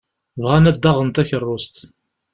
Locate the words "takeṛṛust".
1.09-1.77